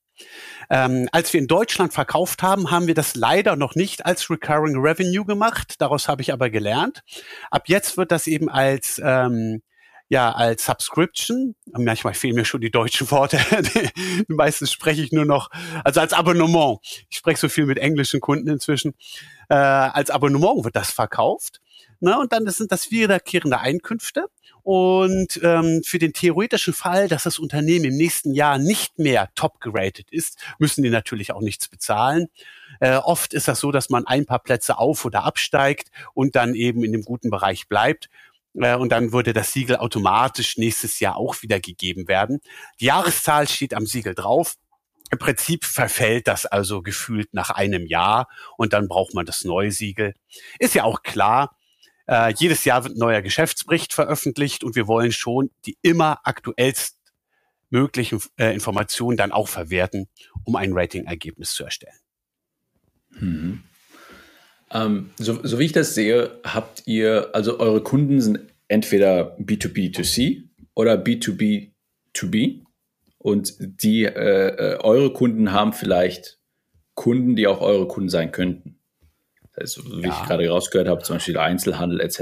[0.70, 4.78] Ähm, als wir in Deutschland verkauft haben, haben wir das leider noch nicht als Recurring
[4.78, 5.74] Revenue gemacht.
[5.78, 7.02] Daraus habe ich aber gelernt.
[7.50, 9.62] Ab jetzt wird das eben als ähm,
[10.08, 11.54] ja als Subscription.
[11.72, 13.38] Manchmal fehlen mir schon die deutschen Worte.
[14.28, 15.50] Meistens spreche ich nur noch,
[15.84, 16.78] also als Abonnement.
[17.10, 18.94] Ich spreche so viel mit englischen Kunden inzwischen.
[19.48, 21.60] Äh, als Abonnement wird das verkauft.
[22.00, 22.18] Ne?
[22.18, 24.26] Und dann sind das wiederkehrende Einkünfte.
[24.62, 29.60] Und ähm, für den theoretischen Fall, dass das Unternehmen im nächsten Jahr nicht mehr top
[29.60, 32.26] geratet ist, müssen die natürlich auch nichts bezahlen.
[32.80, 36.54] Äh, oft ist das so, dass man ein paar Plätze auf oder absteigt und dann
[36.54, 38.08] eben in dem guten Bereich bleibt.
[38.60, 42.40] Äh, und dann würde das Siegel automatisch nächstes Jahr auch wieder gegeben werden.
[42.80, 44.54] Die Jahreszahl steht am Siegel drauf.
[45.10, 49.70] Im Prinzip verfällt das also gefühlt nach einem Jahr und dann braucht man das neue
[49.70, 50.14] Siegel.
[50.58, 51.56] Ist ja auch klar,
[52.08, 56.98] äh, jedes Jahr wird ein neuer Geschäftsbericht veröffentlicht und wir wollen schon die immer aktuellst
[57.70, 60.08] möglichen äh, Informationen dann auch verwerten,
[60.44, 61.98] um ein Rating-Ergebnis zu erstellen.
[63.10, 63.62] Mhm.
[64.72, 70.42] Ähm, so, so, wie ich das sehe, habt ihr, also eure Kunden sind entweder B2B2C
[70.74, 72.62] oder B2B2B
[73.18, 76.38] und die, äh, äh, eure Kunden haben vielleicht
[76.94, 78.76] Kunden, die auch eure Kunden sein könnten
[79.56, 80.08] also, wie ja.
[80.10, 82.20] ich gerade rausgehört habe, zum Beispiel Einzelhandel etc.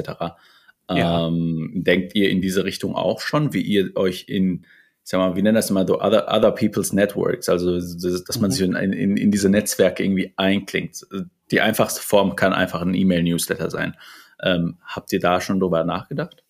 [0.91, 1.27] Ja.
[1.27, 4.67] Ähm, denkt ihr in diese Richtung auch schon, wie ihr euch in,
[5.05, 8.53] sag mal, wie nennen das mal so, other, other people's networks, also dass man mhm.
[8.53, 11.07] sich in, in, in, diese Netzwerke irgendwie einklingt.
[11.51, 13.97] Die einfachste Form kann einfach ein E-Mail-Newsletter sein.
[14.43, 16.43] Ähm, habt ihr da schon drüber nachgedacht?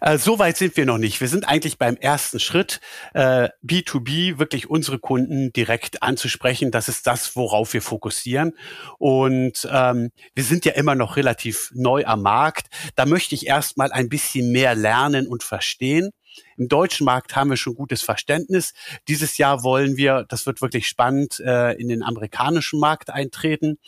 [0.00, 1.20] Äh, so weit sind wir noch nicht.
[1.20, 2.80] Wir sind eigentlich beim ersten Schritt,
[3.12, 6.70] äh, B2B wirklich unsere Kunden direkt anzusprechen.
[6.70, 8.52] Das ist das, worauf wir fokussieren.
[8.98, 12.68] Und ähm, wir sind ja immer noch relativ neu am Markt.
[12.96, 16.10] Da möchte ich erstmal ein bisschen mehr lernen und verstehen.
[16.56, 18.74] Im deutschen Markt haben wir schon gutes Verständnis.
[19.08, 23.78] Dieses Jahr wollen wir, das wird wirklich spannend, äh, in den amerikanischen Markt eintreten.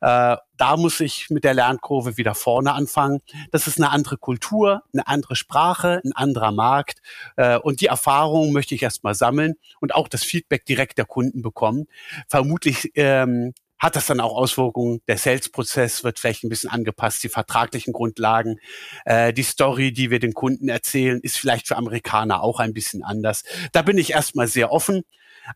[0.00, 3.20] Äh, da muss ich mit der Lernkurve wieder vorne anfangen.
[3.50, 7.00] Das ist eine andere Kultur, eine andere Sprache, ein anderer Markt.
[7.36, 11.42] Äh, und die Erfahrung möchte ich erstmal sammeln und auch das Feedback direkt der Kunden
[11.42, 11.86] bekommen.
[12.28, 15.00] Vermutlich ähm, hat das dann auch Auswirkungen.
[15.08, 18.60] Der Sales-Prozess wird vielleicht ein bisschen angepasst, die vertraglichen Grundlagen,
[19.04, 23.02] äh, die Story, die wir den Kunden erzählen, ist vielleicht für Amerikaner auch ein bisschen
[23.02, 23.42] anders.
[23.72, 25.02] Da bin ich erstmal sehr offen.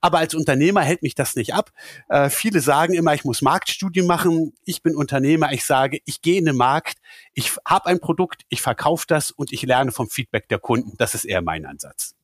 [0.01, 1.71] Aber als Unternehmer hält mich das nicht ab.
[2.09, 4.53] Äh, viele sagen immer, ich muss Marktstudien machen.
[4.65, 5.53] Ich bin Unternehmer.
[5.53, 6.99] Ich sage, ich gehe in den Markt,
[7.35, 10.97] ich habe ein Produkt, ich verkaufe das und ich lerne vom Feedback der Kunden.
[10.99, 12.17] Das ist eher mein Ansatz.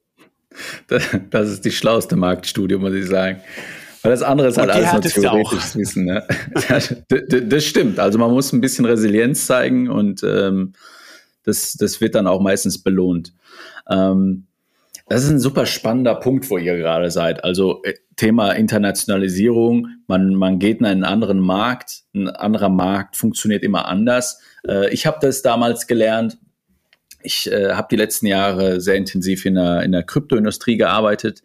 [0.89, 3.41] Das, das ist die schlauste Marktstudie, muss ich sagen.
[4.03, 6.05] Weil das andere ist halt alles nur theoretisches Wissen.
[6.05, 6.27] Ne?
[6.69, 8.01] das, stimmt.
[8.01, 10.73] Also man muss ein bisschen Resilienz zeigen und ähm,
[11.45, 13.33] das, das wird dann auch meistens belohnt.
[13.89, 14.47] Ähm,
[15.09, 17.45] das ist ein super spannender Punkt, wo ihr gerade seid.
[17.45, 23.63] Also äh, Thema Internationalisierung, man, man geht in einen anderen Markt, ein anderer Markt funktioniert
[23.63, 24.41] immer anders.
[24.67, 26.39] Äh, ich habe das damals gelernt.
[27.23, 31.43] Ich äh, habe die letzten Jahre sehr intensiv in der, in der Kryptoindustrie gearbeitet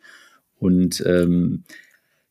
[0.60, 1.64] und ähm,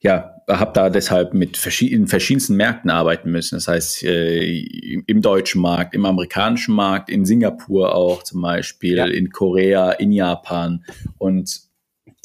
[0.01, 3.57] ja, habe da deshalb mit verschiedenen, verschiedensten Märkten arbeiten müssen.
[3.57, 4.61] Das heißt, äh,
[5.07, 9.07] im deutschen Markt, im amerikanischen Markt, in Singapur auch zum Beispiel, ja.
[9.07, 10.85] in Korea, in Japan.
[11.19, 11.67] Und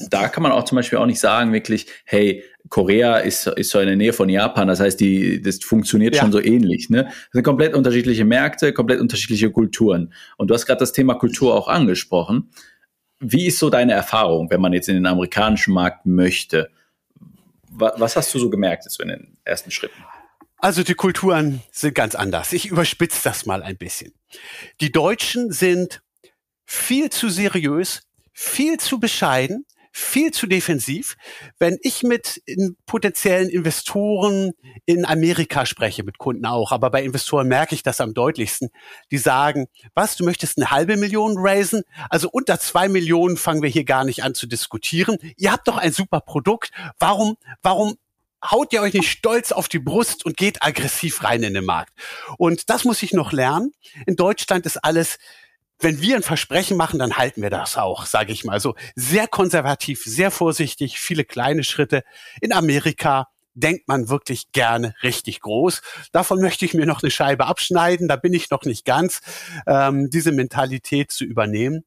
[0.10, 3.80] da kann man auch zum Beispiel auch nicht sagen, wirklich, hey, Korea ist, ist so
[3.80, 6.22] in der Nähe von Japan, das heißt, die, das funktioniert ja.
[6.22, 6.90] schon so ähnlich.
[6.90, 7.06] Ne?
[7.06, 10.14] Das sind komplett unterschiedliche Märkte, komplett unterschiedliche Kulturen.
[10.38, 12.52] Und du hast gerade das Thema Kultur auch angesprochen.
[13.20, 16.70] Wie ist so deine Erfahrung, wenn man jetzt in den amerikanischen Markt möchte?
[17.72, 20.04] Was hast du so gemerkt jetzt so in den ersten Schritten?
[20.58, 22.54] Also die Kulturen sind ganz anders.
[22.54, 24.14] Ich überspitze das mal ein bisschen.
[24.80, 26.02] Die Deutschen sind
[26.66, 28.04] viel zu seriös,
[28.34, 31.18] viel zu bescheiden, viel zu defensiv.
[31.60, 32.42] Wenn ich mit
[32.86, 34.52] potenziellen Investoren
[34.86, 38.70] in Amerika spreche, mit Kunden auch, aber bei Investoren merke ich das am deutlichsten,
[39.12, 41.84] die sagen, was, du möchtest eine halbe Million raisen?
[42.10, 45.18] Also unter zwei Millionen fangen wir hier gar nicht an zu diskutieren.
[45.38, 46.72] Ihr habt doch ein super Produkt.
[47.00, 47.98] Warum, warum
[48.44, 51.94] haut ihr euch nicht stolz auf die Brust und geht aggressiv rein in den Markt.
[52.38, 53.72] Und das muss ich noch lernen.
[54.06, 55.20] In Deutschland ist alles
[55.82, 58.60] wenn wir ein Versprechen machen, dann halten wir das auch, sage ich mal.
[58.60, 62.04] So sehr konservativ, sehr vorsichtig, viele kleine Schritte.
[62.40, 65.82] In Amerika denkt man wirklich gerne richtig groß.
[66.12, 68.08] Davon möchte ich mir noch eine Scheibe abschneiden.
[68.08, 69.22] Da bin ich noch nicht ganz,
[69.68, 71.84] ähm, diese Mentalität zu übernehmen.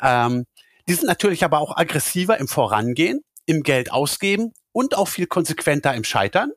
[0.00, 0.46] Ähm,
[0.88, 5.94] die sind natürlich aber auch aggressiver im Vorangehen, im Geld ausgeben und auch viel konsequenter
[5.94, 6.52] im Scheitern.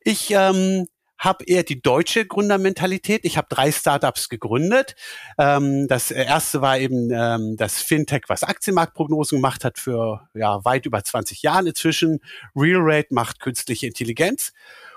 [0.00, 0.86] Ich ähm,
[1.24, 3.24] habe eher die deutsche Gründermentalität.
[3.24, 4.94] Ich habe drei Startups gegründet.
[5.38, 10.86] Ähm, das erste war eben ähm, das Fintech, was Aktienmarktprognosen gemacht hat für ja weit
[10.86, 12.20] über 20 Jahren inzwischen.
[12.54, 14.52] RealRate macht künstliche Intelligenz.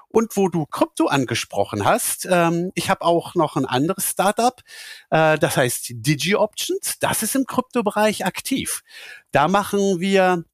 [0.10, 4.62] Und wo du Krypto angesprochen hast, ähm, ich habe auch noch ein anderes Startup,
[5.10, 7.00] äh, das heißt DigiOptions.
[7.00, 8.84] Das ist im Kryptobereich aktiv.
[9.32, 10.46] Da machen wir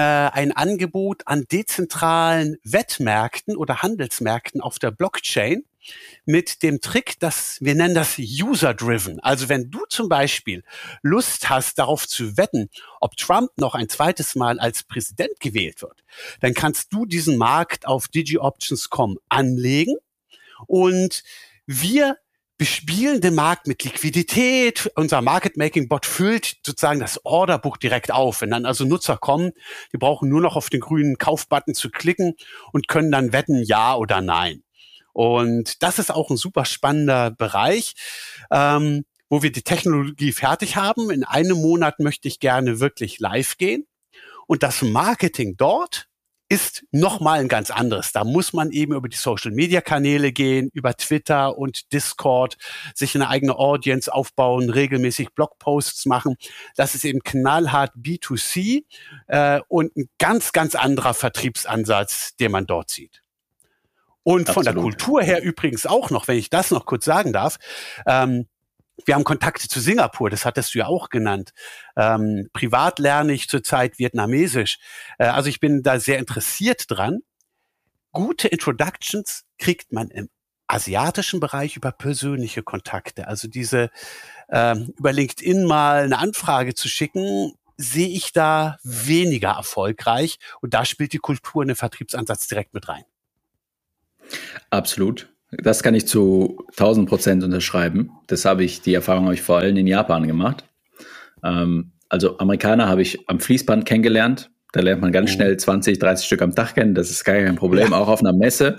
[0.00, 5.64] ein Angebot an dezentralen Wettmärkten oder Handelsmärkten auf der Blockchain
[6.24, 9.20] mit dem Trick, dass wir nennen das User-Driven.
[9.20, 10.64] Also wenn du zum Beispiel
[11.02, 16.02] Lust hast, darauf zu wetten, ob Trump noch ein zweites Mal als Präsident gewählt wird,
[16.40, 19.96] dann kannst du diesen Markt auf DigiOptions.com anlegen
[20.66, 21.22] und
[21.66, 22.16] wir
[22.56, 24.90] bespielen den Markt mit Liquidität.
[24.94, 28.40] Unser Market-Making-Bot füllt sozusagen das Orderbuch direkt auf.
[28.40, 29.52] Wenn dann also Nutzer kommen,
[29.92, 32.34] die brauchen nur noch auf den grünen Kaufbutton zu klicken
[32.72, 34.62] und können dann wetten, ja oder nein.
[35.12, 37.94] Und das ist auch ein super spannender Bereich,
[38.50, 41.10] ähm, wo wir die Technologie fertig haben.
[41.10, 43.86] In einem Monat möchte ich gerne wirklich live gehen.
[44.46, 46.08] Und das Marketing dort
[46.54, 48.12] ist nochmal ein ganz anderes.
[48.12, 52.56] Da muss man eben über die Social-Media-Kanäle gehen, über Twitter und Discord,
[52.94, 56.36] sich eine eigene Audience aufbauen, regelmäßig Blogposts machen.
[56.76, 58.84] Das ist eben knallhart B2C
[59.26, 63.22] äh, und ein ganz, ganz anderer Vertriebsansatz, den man dort sieht.
[64.22, 64.54] Und Absolut.
[64.54, 67.58] von der Kultur her übrigens auch noch, wenn ich das noch kurz sagen darf,
[68.06, 68.46] ähm,
[69.04, 71.52] wir haben Kontakte zu Singapur, das hattest du ja auch genannt.
[71.96, 74.78] Ähm, privat lerne ich zurzeit Vietnamesisch.
[75.18, 77.20] Äh, also ich bin da sehr interessiert dran.
[78.12, 80.28] Gute Introductions kriegt man im
[80.66, 83.28] asiatischen Bereich über persönliche Kontakte.
[83.28, 83.90] Also diese
[84.48, 90.38] ähm, über LinkedIn mal eine Anfrage zu schicken, sehe ich da weniger erfolgreich.
[90.60, 93.04] Und da spielt die Kultur einen Vertriebsansatz direkt mit rein.
[94.70, 95.33] Absolut.
[95.62, 98.10] Das kann ich zu 1000 Prozent unterschreiben.
[98.26, 100.64] Das habe ich, die Erfahrung habe ich vor allem in Japan gemacht.
[101.42, 104.50] Ähm, also Amerikaner habe ich am Fließband kennengelernt.
[104.72, 105.34] Da lernt man ganz oh.
[105.34, 106.94] schnell 20, 30 Stück am Tag kennen.
[106.94, 107.98] Das ist gar kein Problem, ja.
[107.98, 108.76] auch auf einer Messe.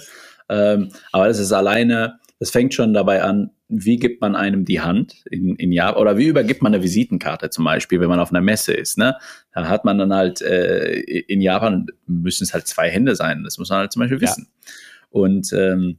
[0.49, 4.81] Ähm, aber das ist alleine, das fängt schon dabei an, wie gibt man einem die
[4.81, 8.31] Hand in, in Japan oder wie übergibt man eine Visitenkarte zum Beispiel, wenn man auf
[8.31, 8.97] einer Messe ist.
[8.97, 9.15] Ne?
[9.53, 13.43] Da hat man dann halt äh, in Japan müssen es halt zwei Hände sein.
[13.43, 14.47] Das muss man halt zum Beispiel wissen.
[14.49, 14.71] Ja.
[15.09, 15.97] Und ähm,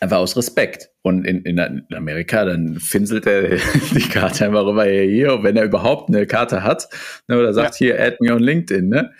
[0.00, 0.90] Einfach aus Respekt.
[1.02, 1.58] Und in, in
[1.94, 3.56] Amerika, dann finselt er
[3.94, 6.88] die Karte einfach rüber hier, wenn er überhaupt eine Karte hat.
[7.26, 7.86] Ne, oder sagt ja.
[7.86, 8.88] hier, add me on LinkedIn.
[8.88, 9.10] Ne?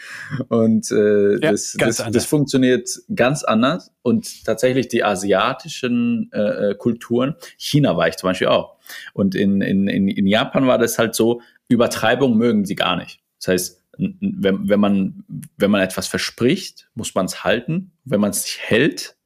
[0.48, 3.92] Und äh, ja, das, das, das, funktioniert ganz anders.
[4.02, 8.76] Und tatsächlich die asiatischen äh, äh, Kulturen, China war ich zum Beispiel auch.
[9.14, 13.20] Und in, in, in, in Japan war das halt so, Übertreibung mögen sie gar nicht.
[13.38, 15.24] Das heißt, wenn, wenn, man,
[15.56, 17.92] wenn man etwas verspricht, muss man es halten.
[18.04, 19.16] Wenn man es nicht hält,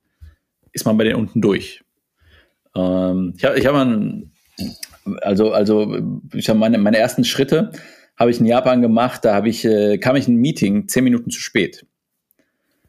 [0.72, 1.82] ist man bei den unten durch.
[2.74, 4.22] Ähm, ich habe ich hab mal,
[5.20, 5.96] also, also
[6.34, 7.72] ich habe meine, meine ersten Schritte
[8.16, 11.04] habe ich in Japan gemacht, da habe ich, äh, kam ich in ein Meeting zehn
[11.04, 11.86] Minuten zu spät.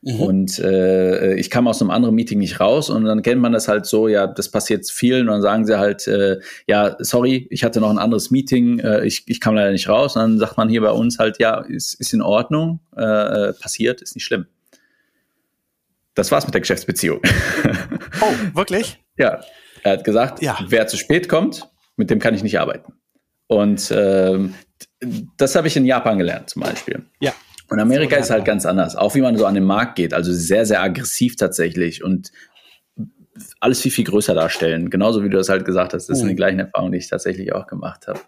[0.03, 0.19] Mhm.
[0.19, 3.69] Und äh, ich kam aus einem anderen Meeting nicht raus und dann kennt man das
[3.69, 7.63] halt so, ja, das passiert vielen und dann sagen sie halt, äh, ja, sorry, ich
[7.63, 10.17] hatte noch ein anderes Meeting, äh, ich, ich kam leider nicht raus.
[10.17, 13.53] Und dann sagt man hier bei uns halt, ja, ist, ist in Ordnung, äh, äh
[13.53, 14.45] passiert, ist nicht schlimm.
[16.15, 17.21] Das war's mit der Geschäftsbeziehung.
[18.21, 18.99] Oh, wirklich?
[19.17, 19.41] ja.
[19.83, 20.57] Er hat gesagt, ja.
[20.67, 22.93] wer zu spät kommt, mit dem kann ich nicht arbeiten.
[23.47, 24.55] Und ähm,
[25.37, 27.03] das habe ich in Japan gelernt zum Beispiel.
[27.19, 27.33] Ja.
[27.69, 28.95] Und Amerika ist halt ganz anders.
[28.95, 30.13] Auch wie man so an den Markt geht.
[30.13, 32.31] Also sehr, sehr aggressiv tatsächlich und
[33.59, 34.89] alles viel, viel größer darstellen.
[34.89, 36.07] Genauso wie du das halt gesagt hast.
[36.07, 38.19] Das sind die gleichen Erfahrungen, die ich tatsächlich auch gemacht habe.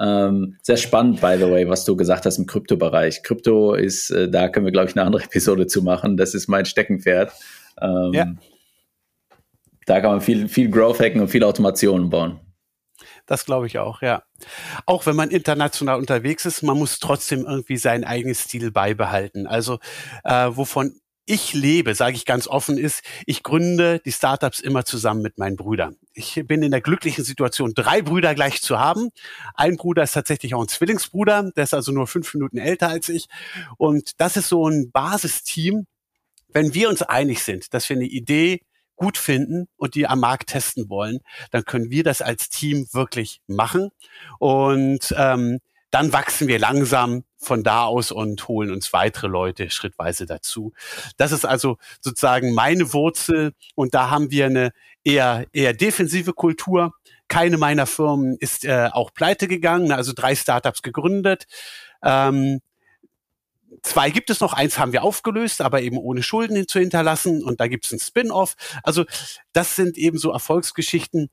[0.00, 3.22] Ähm, sehr spannend, by the way, was du gesagt hast im Kryptobereich.
[3.22, 6.16] Krypto ist, äh, da können wir, glaube ich, eine andere Episode zu machen.
[6.16, 7.32] Das ist mein Steckenpferd.
[7.80, 8.26] Ähm, ja.
[9.86, 12.40] Da kann man viel, viel Growth hacken und viel Automation bauen.
[13.26, 14.22] Das glaube ich auch, ja.
[14.86, 19.46] Auch wenn man international unterwegs ist, man muss trotzdem irgendwie seinen eigenen Stil beibehalten.
[19.46, 19.78] Also
[20.24, 20.98] äh, wovon
[21.28, 25.56] ich lebe, sage ich ganz offen, ist, ich gründe die Startups immer zusammen mit meinen
[25.56, 25.96] Brüdern.
[26.14, 29.10] Ich bin in der glücklichen Situation, drei Brüder gleich zu haben.
[29.54, 33.10] Ein Bruder ist tatsächlich auch ein Zwillingsbruder, der ist also nur fünf Minuten älter als
[33.10, 33.28] ich.
[33.76, 35.86] Und das ist so ein Basisteam.
[36.48, 38.62] Wenn wir uns einig sind, dass wir eine Idee
[38.96, 41.20] gut finden und die am Markt testen wollen,
[41.50, 43.90] dann können wir das als Team wirklich machen.
[44.38, 45.58] Und ähm,
[45.90, 50.72] dann wachsen wir langsam von da aus und holen uns weitere Leute schrittweise dazu.
[51.16, 54.72] Das ist also sozusagen meine Wurzel und da haben wir eine
[55.04, 56.92] eher, eher defensive Kultur.
[57.28, 61.46] Keine meiner Firmen ist äh, auch pleite gegangen, also drei Startups gegründet.
[62.02, 62.60] Ähm,
[63.82, 67.60] Zwei gibt es noch, eins haben wir aufgelöst, aber eben ohne Schulden zu hinterlassen und
[67.60, 68.56] da gibt es ein Spin-off.
[68.82, 69.04] Also
[69.52, 71.30] das sind eben so Erfolgsgeschichten,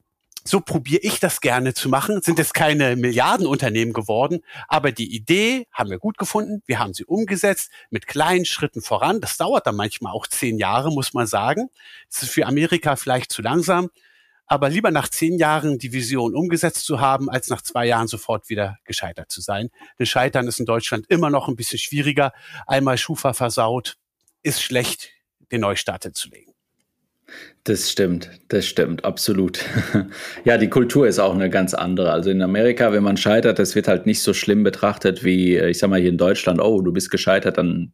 [0.48, 2.22] so probiere ich das gerne zu machen.
[2.22, 6.62] Sind es keine Milliardenunternehmen geworden, aber die Idee haben wir gut gefunden.
[6.68, 9.22] Wir haben sie umgesetzt mit kleinen Schritten voran.
[9.22, 11.70] Das dauert dann manchmal auch zehn Jahre, muss man sagen.
[12.12, 13.90] Das ist für Amerika vielleicht zu langsam.
[14.48, 18.48] Aber lieber nach zehn Jahren die Vision umgesetzt zu haben, als nach zwei Jahren sofort
[18.48, 19.70] wieder gescheitert zu sein.
[19.98, 22.32] Denn Scheitern ist in Deutschland immer noch ein bisschen schwieriger.
[22.68, 23.98] Einmal Schufa versaut,
[24.44, 25.10] ist schlecht,
[25.52, 26.55] den Neustart zu legen.
[27.66, 29.60] Das stimmt, das stimmt, absolut.
[30.46, 32.12] ja, die Kultur ist auch eine ganz andere.
[32.12, 35.72] Also in Amerika, wenn man scheitert, das wird halt nicht so schlimm betrachtet wie, äh,
[35.72, 37.92] ich sag mal, hier in Deutschland, oh, du bist gescheitert, dann,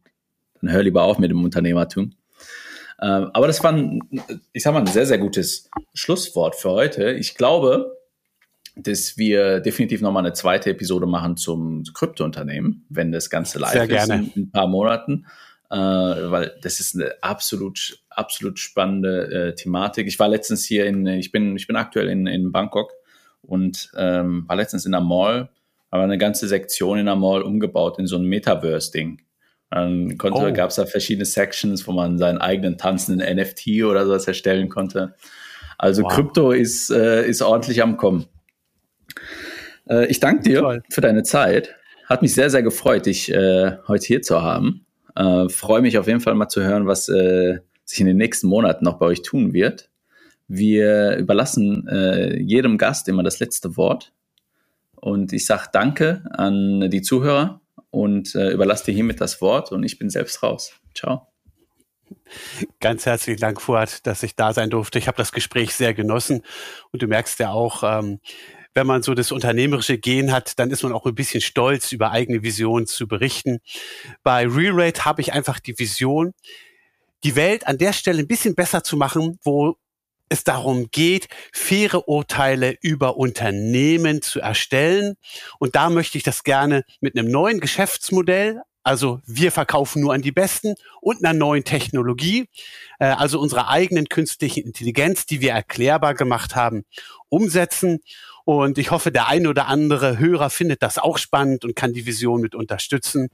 [0.60, 2.12] dann hör lieber auf mit dem Unternehmertum.
[3.00, 4.00] Ähm, aber das war, ein,
[4.52, 7.12] ich sag mal, ein sehr, sehr gutes Schlusswort für heute.
[7.12, 7.96] Ich glaube,
[8.76, 13.88] dass wir definitiv nochmal eine zweite Episode machen zum Kryptounternehmen, wenn das Ganze live sehr
[13.88, 15.24] ist in, in ein paar Monaten
[15.72, 20.06] äh, weil das ist eine absolut, absolut spannende äh, Thematik.
[20.06, 22.92] Ich war letztens hier in, ich bin, ich bin aktuell in, in Bangkok
[23.42, 25.50] und ähm, war letztens in der Mall,
[25.90, 29.20] aber eine ganze Sektion in der Mall umgebaut in so ein Metaverse-Ding.
[29.70, 30.52] Dann konnte, oh.
[30.52, 35.14] gab es da verschiedene Sections, wo man seinen eigenen tanzenden NFT oder sowas erstellen konnte.
[35.78, 36.12] Also wow.
[36.12, 38.26] Krypto ist, äh, ist ordentlich am Kommen.
[39.88, 40.82] Äh, ich danke dir Toll.
[40.90, 41.74] für deine Zeit.
[42.06, 44.84] Hat mich sehr, sehr gefreut, dich äh, heute hier zu haben.
[45.16, 48.46] Äh, Freue mich auf jeden Fall mal zu hören, was äh, sich in den nächsten
[48.46, 49.90] Monaten noch bei euch tun wird.
[50.48, 54.12] Wir überlassen äh, jedem Gast immer das letzte Wort.
[54.96, 57.60] Und ich sage Danke an die Zuhörer
[57.90, 60.72] und äh, überlasse dir hiermit das Wort und ich bin selbst raus.
[60.94, 61.28] Ciao.
[62.80, 64.98] Ganz herzlichen Dank, Fuad, dass ich da sein durfte.
[64.98, 66.42] Ich habe das Gespräch sehr genossen
[66.90, 68.20] und du merkst ja auch, ähm,
[68.74, 72.10] wenn man so das unternehmerische Gen hat, dann ist man auch ein bisschen stolz, über
[72.10, 73.60] eigene Visionen zu berichten.
[74.22, 76.32] Bei Real Rate habe ich einfach die Vision,
[77.24, 79.76] die Welt an der Stelle ein bisschen besser zu machen, wo
[80.28, 85.16] es darum geht, faire Urteile über Unternehmen zu erstellen.
[85.58, 90.22] Und da möchte ich das gerne mit einem neuen Geschäftsmodell, also wir verkaufen nur an
[90.22, 92.48] die Besten und einer neuen Technologie,
[92.98, 96.84] äh, also unserer eigenen künstlichen Intelligenz, die wir erklärbar gemacht haben,
[97.28, 98.00] umsetzen.
[98.44, 102.06] Und ich hoffe, der ein oder andere Hörer findet das auch spannend und kann die
[102.06, 103.28] Vision mit unterstützen.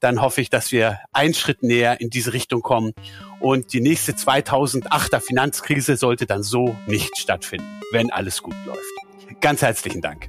[0.00, 2.92] Dann hoffe ich, dass wir einen Schritt näher in diese Richtung kommen.
[3.40, 9.40] Und die nächste 2008er Finanzkrise sollte dann so nicht stattfinden, wenn alles gut läuft.
[9.40, 10.28] Ganz herzlichen Dank.